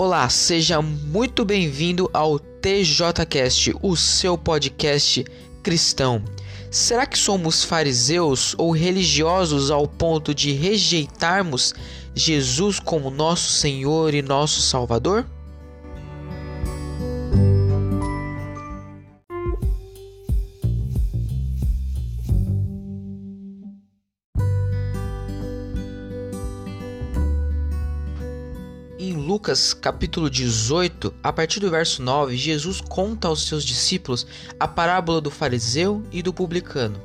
Olá, 0.00 0.28
seja 0.28 0.80
muito 0.80 1.44
bem-vindo 1.44 2.08
ao 2.12 2.38
TJCast, 2.38 3.74
o 3.82 3.96
seu 3.96 4.38
podcast 4.38 5.24
cristão. 5.60 6.22
Será 6.70 7.04
que 7.04 7.18
somos 7.18 7.64
fariseus 7.64 8.54
ou 8.56 8.70
religiosos 8.70 9.72
ao 9.72 9.88
ponto 9.88 10.32
de 10.32 10.52
rejeitarmos 10.52 11.74
Jesus 12.14 12.78
como 12.78 13.10
nosso 13.10 13.50
Senhor 13.50 14.14
e 14.14 14.22
nosso 14.22 14.62
Salvador? 14.62 15.26
Lucas 29.28 29.74
capítulo 29.74 30.30
18, 30.30 31.12
a 31.22 31.30
partir 31.30 31.60
do 31.60 31.68
verso 31.68 32.02
9, 32.02 32.34
Jesus 32.34 32.80
conta 32.80 33.28
aos 33.28 33.46
seus 33.46 33.62
discípulos 33.62 34.26
a 34.58 34.66
parábola 34.66 35.20
do 35.20 35.30
fariseu 35.30 36.02
e 36.10 36.22
do 36.22 36.32
publicano. 36.32 36.98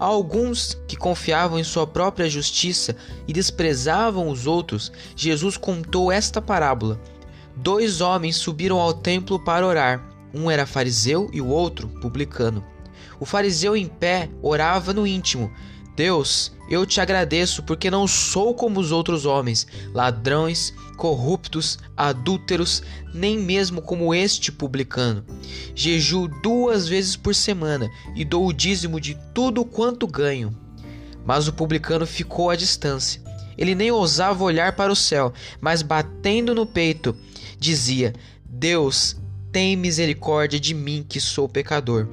A 0.00 0.06
alguns 0.06 0.78
que 0.88 0.96
confiavam 0.96 1.58
em 1.58 1.62
sua 1.62 1.86
própria 1.86 2.26
justiça 2.26 2.96
e 3.28 3.34
desprezavam 3.34 4.30
os 4.30 4.46
outros, 4.46 4.90
Jesus 5.14 5.58
contou 5.58 6.10
esta 6.10 6.40
parábola. 6.40 6.98
Dois 7.54 8.00
homens 8.00 8.36
subiram 8.36 8.80
ao 8.80 8.94
templo 8.94 9.38
para 9.38 9.66
orar. 9.66 10.02
Um 10.32 10.50
era 10.50 10.64
fariseu 10.64 11.28
e 11.34 11.42
o 11.42 11.48
outro 11.48 11.86
publicano. 12.00 12.64
O 13.20 13.26
fariseu 13.26 13.76
em 13.76 13.88
pé 13.88 14.30
orava 14.40 14.94
no 14.94 15.06
íntimo: 15.06 15.52
Deus, 15.94 16.55
eu 16.68 16.84
te 16.84 17.00
agradeço 17.00 17.62
porque 17.62 17.90
não 17.90 18.06
sou 18.06 18.54
como 18.54 18.80
os 18.80 18.90
outros 18.90 19.24
homens, 19.24 19.66
ladrões, 19.94 20.74
corruptos, 20.96 21.78
adúlteros, 21.96 22.82
nem 23.14 23.38
mesmo 23.38 23.80
como 23.80 24.14
este 24.14 24.50
publicano. 24.50 25.24
Jejuo 25.74 26.28
duas 26.42 26.88
vezes 26.88 27.16
por 27.16 27.34
semana 27.34 27.90
e 28.14 28.24
dou 28.24 28.46
o 28.46 28.52
dízimo 28.52 29.00
de 29.00 29.16
tudo 29.32 29.64
quanto 29.64 30.06
ganho. 30.06 30.56
Mas 31.24 31.46
o 31.46 31.52
publicano 31.52 32.06
ficou 32.06 32.50
à 32.50 32.56
distância. 32.56 33.22
Ele 33.56 33.74
nem 33.74 33.90
ousava 33.90 34.44
olhar 34.44 34.74
para 34.74 34.92
o 34.92 34.96
céu, 34.96 35.32
mas 35.60 35.82
batendo 35.82 36.54
no 36.54 36.66
peito, 36.66 37.16
dizia: 37.58 38.14
Deus, 38.44 39.16
tem 39.50 39.76
misericórdia 39.76 40.60
de 40.60 40.74
mim 40.74 41.04
que 41.08 41.20
sou 41.20 41.48
pecador. 41.48 42.06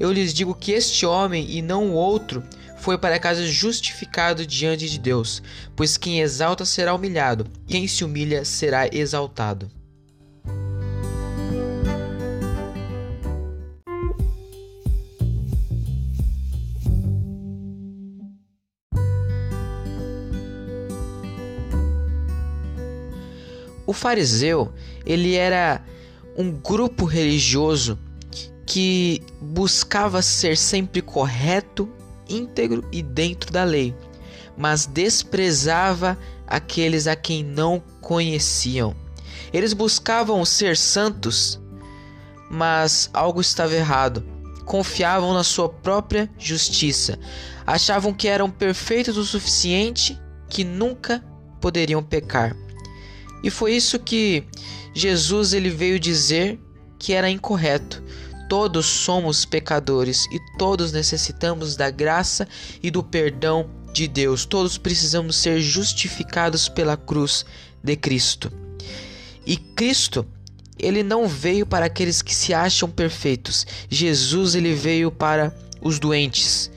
Eu 0.00 0.12
lhes 0.12 0.32
digo 0.32 0.54
que 0.54 0.72
este 0.72 1.04
homem 1.04 1.48
e 1.50 1.62
não 1.62 1.90
o 1.90 1.94
outro 1.94 2.42
foi 2.88 2.96
para 2.96 3.18
casa 3.18 3.46
justificado 3.46 4.46
diante 4.46 4.88
de 4.88 4.98
Deus, 4.98 5.42
pois 5.76 5.98
quem 5.98 6.22
exalta 6.22 6.64
será 6.64 6.94
humilhado, 6.94 7.46
quem 7.66 7.86
se 7.86 8.02
humilha 8.02 8.46
será 8.46 8.88
exaltado. 8.90 9.70
O 23.86 23.92
fariseu, 23.92 24.72
ele 25.04 25.34
era 25.34 25.84
um 26.38 26.50
grupo 26.50 27.04
religioso 27.04 27.98
que 28.64 29.20
buscava 29.42 30.22
ser 30.22 30.56
sempre 30.56 31.02
correto 31.02 31.97
íntegro 32.28 32.86
e 32.92 33.02
dentro 33.02 33.52
da 33.52 33.64
lei, 33.64 33.94
mas 34.56 34.86
desprezava 34.86 36.18
aqueles 36.46 37.06
a 37.06 37.14
quem 37.14 37.42
não 37.42 37.82
conheciam. 38.00 38.94
Eles 39.52 39.72
buscavam 39.72 40.44
ser 40.44 40.76
santos, 40.76 41.60
mas 42.50 43.08
algo 43.12 43.40
estava 43.40 43.74
errado. 43.74 44.24
Confiavam 44.64 45.32
na 45.32 45.44
sua 45.44 45.68
própria 45.68 46.30
justiça. 46.38 47.18
Achavam 47.66 48.12
que 48.12 48.28
eram 48.28 48.50
perfeitos 48.50 49.16
o 49.16 49.24
suficiente, 49.24 50.18
que 50.48 50.64
nunca 50.64 51.24
poderiam 51.60 52.02
pecar. 52.02 52.54
E 53.42 53.50
foi 53.50 53.74
isso 53.74 53.98
que 53.98 54.44
Jesus 54.94 55.52
ele 55.52 55.70
veio 55.70 55.98
dizer 55.98 56.58
que 56.98 57.12
era 57.12 57.30
incorreto. 57.30 58.02
Todos 58.48 58.86
somos 58.86 59.44
pecadores 59.44 60.26
e 60.32 60.40
todos 60.56 60.90
necessitamos 60.90 61.76
da 61.76 61.90
graça 61.90 62.48
e 62.82 62.90
do 62.90 63.02
perdão 63.02 63.68
de 63.92 64.08
Deus. 64.08 64.46
Todos 64.46 64.78
precisamos 64.78 65.36
ser 65.36 65.60
justificados 65.60 66.68
pela 66.68 66.96
cruz 66.96 67.44
de 67.82 67.94
Cristo. 67.94 68.50
E 69.44 69.56
Cristo, 69.56 70.26
ele 70.78 71.02
não 71.02 71.28
veio 71.28 71.66
para 71.66 71.86
aqueles 71.86 72.22
que 72.22 72.34
se 72.34 72.54
acham 72.54 72.88
perfeitos. 72.88 73.66
Jesus 73.88 74.54
ele 74.54 74.74
veio 74.74 75.10
para 75.10 75.54
os 75.80 75.98
doentes. 75.98 76.70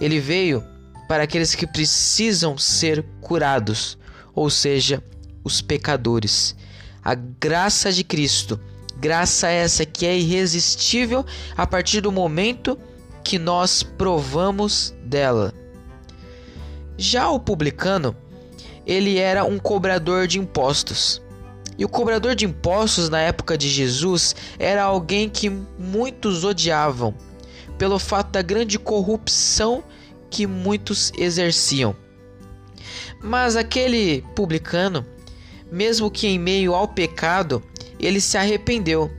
Ele 0.00 0.20
veio 0.20 0.64
para 1.08 1.24
aqueles 1.24 1.54
que 1.54 1.66
precisam 1.66 2.56
ser 2.56 3.04
curados, 3.20 3.98
ou 4.34 4.48
seja, 4.48 5.02
os 5.42 5.60
pecadores. 5.60 6.54
A 7.02 7.14
graça 7.14 7.92
de 7.92 8.04
Cristo 8.04 8.60
Graça 9.00 9.48
essa 9.48 9.86
que 9.86 10.04
é 10.04 10.18
irresistível 10.18 11.24
a 11.56 11.66
partir 11.66 12.02
do 12.02 12.12
momento 12.12 12.78
que 13.24 13.38
nós 13.38 13.82
provamos 13.82 14.94
dela. 15.02 15.54
Já 16.98 17.30
o 17.30 17.40
publicano, 17.40 18.14
ele 18.86 19.16
era 19.16 19.42
um 19.42 19.58
cobrador 19.58 20.26
de 20.26 20.38
impostos. 20.38 21.22
E 21.78 21.84
o 21.84 21.88
cobrador 21.88 22.34
de 22.34 22.44
impostos 22.44 23.08
na 23.08 23.20
época 23.20 23.56
de 23.56 23.70
Jesus 23.70 24.36
era 24.58 24.82
alguém 24.82 25.30
que 25.30 25.48
muitos 25.78 26.44
odiavam, 26.44 27.14
pelo 27.78 27.98
fato 27.98 28.32
da 28.32 28.42
grande 28.42 28.78
corrupção 28.78 29.82
que 30.28 30.46
muitos 30.46 31.10
exerciam. 31.16 31.96
Mas 33.22 33.56
aquele 33.56 34.22
publicano, 34.36 35.06
mesmo 35.72 36.10
que 36.10 36.26
em 36.26 36.38
meio 36.38 36.74
ao 36.74 36.86
pecado, 36.86 37.62
ele 38.00 38.20
se 38.20 38.36
arrependeu. 38.36 39.10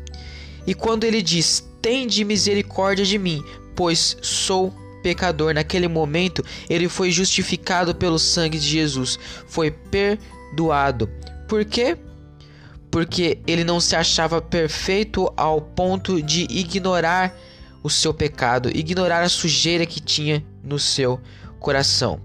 E 0.66 0.74
quando 0.74 1.04
ele 1.04 1.22
diz: 1.22 1.68
Tende 1.82 2.24
misericórdia 2.24 3.06
de 3.06 3.18
mim, 3.18 3.44
pois 3.76 4.18
sou 4.22 4.74
pecador, 5.02 5.54
naquele 5.54 5.88
momento 5.88 6.46
ele 6.70 6.88
foi 6.88 7.12
justificado 7.12 7.96
pelo 7.96 8.20
sangue 8.20 8.60
de 8.60 8.68
Jesus, 8.68 9.18
foi 9.48 9.72
perdoado. 9.72 11.10
Por 11.48 11.66
quê? 11.66 11.98
Porque 12.92 13.40
ele 13.48 13.64
não 13.64 13.80
se 13.80 13.96
achava 13.96 14.42
perfeito 14.42 15.32
ao 15.36 15.62
ponto 15.62 16.22
de 16.22 16.46
ignorar 16.50 17.36
o 17.82 17.90
seu 17.90 18.14
pecado, 18.14 18.70
ignorar 18.70 19.22
a 19.24 19.30
sujeira 19.30 19.86
que 19.86 20.00
tinha 20.00 20.46
no 20.64 20.78
seu 20.78 21.20
coração. 21.60 22.22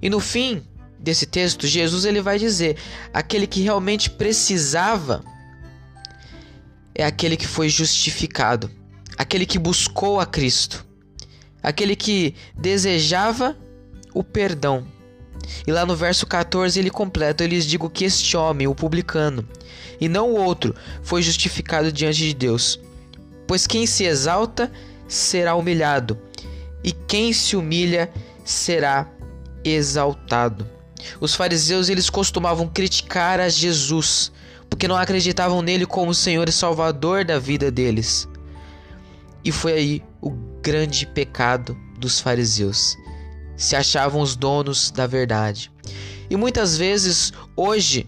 E 0.00 0.08
no 0.08 0.18
fim 0.18 0.62
desse 0.98 1.26
texto, 1.26 1.66
Jesus 1.66 2.04
ele 2.04 2.22
vai 2.22 2.38
dizer: 2.38 2.76
aquele 3.12 3.46
que 3.46 3.60
realmente 3.60 4.08
precisava 4.08 5.22
é 6.94 7.04
aquele 7.04 7.36
que 7.36 7.46
foi 7.46 7.68
justificado, 7.68 8.70
aquele 9.16 9.46
que 9.46 9.58
buscou 9.58 10.20
a 10.20 10.26
Cristo, 10.26 10.84
aquele 11.62 11.96
que 11.96 12.34
desejava 12.54 13.56
o 14.14 14.22
perdão. 14.22 14.86
E 15.66 15.72
lá 15.72 15.84
no 15.84 15.96
verso 15.96 16.26
14 16.26 16.78
ele 16.78 16.90
completa: 16.90 17.42
Eu 17.42 17.48
lhes 17.48 17.66
digo 17.66 17.90
que 17.90 18.04
este 18.04 18.36
homem, 18.36 18.66
o 18.66 18.74
publicano, 18.74 19.46
e 20.00 20.08
não 20.08 20.30
o 20.30 20.40
outro, 20.40 20.74
foi 21.02 21.22
justificado 21.22 21.92
diante 21.92 22.18
de 22.18 22.34
Deus. 22.34 22.78
Pois 23.46 23.66
quem 23.66 23.86
se 23.86 24.04
exalta 24.04 24.70
será 25.08 25.54
humilhado, 25.54 26.18
e 26.84 26.92
quem 26.92 27.32
se 27.32 27.56
humilha 27.56 28.10
será 28.44 29.08
exaltado. 29.64 30.66
Os 31.20 31.34
fariseus 31.34 31.88
eles 31.88 32.08
costumavam 32.08 32.68
criticar 32.68 33.40
a 33.40 33.48
Jesus 33.48 34.30
porque 34.72 34.88
não 34.88 34.96
acreditavam 34.96 35.60
nele 35.60 35.84
como 35.84 36.14
Senhor 36.14 36.48
e 36.48 36.52
Salvador 36.52 37.26
da 37.26 37.38
vida 37.38 37.70
deles. 37.70 38.26
E 39.44 39.52
foi 39.52 39.72
aí 39.74 40.02
o 40.18 40.30
grande 40.62 41.06
pecado 41.06 41.76
dos 41.98 42.18
fariseus. 42.18 42.96
Se 43.54 43.76
achavam 43.76 44.22
os 44.22 44.34
donos 44.34 44.90
da 44.90 45.06
verdade. 45.06 45.70
E 46.30 46.36
muitas 46.36 46.78
vezes, 46.78 47.34
hoje, 47.54 48.06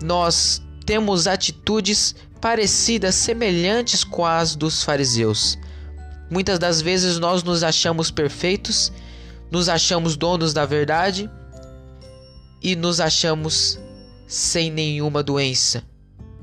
nós 0.00 0.62
temos 0.86 1.26
atitudes 1.26 2.14
parecidas, 2.40 3.16
semelhantes 3.16 4.04
com 4.04 4.24
as 4.24 4.54
dos 4.54 4.84
fariseus. 4.84 5.58
Muitas 6.30 6.60
das 6.60 6.80
vezes 6.80 7.18
nós 7.18 7.42
nos 7.42 7.64
achamos 7.64 8.08
perfeitos, 8.08 8.92
nos 9.50 9.68
achamos 9.68 10.16
donos 10.16 10.52
da 10.52 10.64
verdade 10.64 11.28
e 12.62 12.76
nos 12.76 13.00
achamos 13.00 13.80
sem 14.28 14.70
nenhuma 14.70 15.22
doença. 15.22 15.82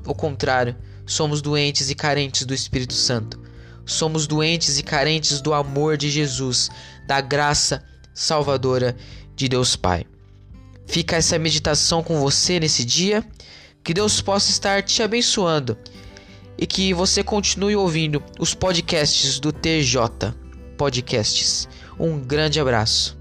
Ao 0.04 0.14
contrário, 0.14 0.76
somos 1.06 1.40
doentes 1.40 1.88
e 1.88 1.94
carentes 1.94 2.44
do 2.44 2.52
Espírito 2.52 2.92
Santo. 2.92 3.40
Somos 3.86 4.26
doentes 4.26 4.78
e 4.78 4.82
carentes 4.82 5.40
do 5.40 5.54
amor 5.54 5.96
de 5.96 6.10
Jesus, 6.10 6.68
da 7.06 7.20
graça 7.20 7.82
salvadora 8.12 8.96
de 9.34 9.48
Deus 9.48 9.76
Pai. 9.76 10.04
Fica 10.86 11.16
essa 11.16 11.38
meditação 11.38 12.02
com 12.02 12.20
você 12.20 12.58
nesse 12.58 12.84
dia. 12.84 13.24
Que 13.84 13.94
Deus 13.94 14.20
possa 14.20 14.50
estar 14.50 14.82
te 14.82 15.00
abençoando 15.00 15.78
e 16.58 16.66
que 16.66 16.92
você 16.92 17.22
continue 17.22 17.76
ouvindo 17.76 18.22
os 18.38 18.52
podcasts 18.52 19.38
do 19.38 19.52
TJ 19.52 20.34
Podcasts. 20.76 21.68
Um 21.98 22.18
grande 22.18 22.58
abraço. 22.58 23.15